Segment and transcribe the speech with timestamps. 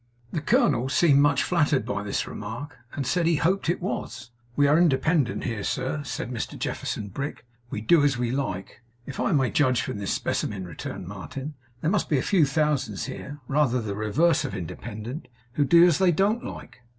[0.31, 4.31] The colonel seemed much flattered by this remark; and said he hoped it was.
[4.55, 7.45] 'We are independent here, sir,' said Mr Jefferson Brick.
[7.69, 11.91] 'We do as we like.' 'If I may judge from this specimen,' returned Martin, 'there
[11.91, 16.11] must be a few thousands here, rather the reverse of independent, who do as they
[16.11, 16.81] don't like.